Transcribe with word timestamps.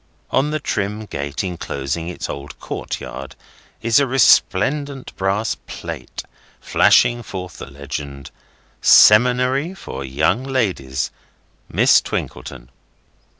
On 0.31 0.49
the 0.49 0.59
trim 0.59 1.05
gate 1.05 1.43
enclosing 1.43 2.07
its 2.09 2.27
old 2.27 2.59
courtyard 2.59 3.35
is 3.83 3.99
a 3.99 4.07
resplendent 4.07 5.15
brass 5.15 5.53
plate 5.67 6.23
flashing 6.59 7.21
forth 7.21 7.59
the 7.59 7.69
legend: 7.69 8.31
"Seminary 8.81 9.75
for 9.75 10.03
Young 10.03 10.43
Ladies. 10.43 11.11
Miss 11.71 12.01
Twinkleton." 12.01 12.69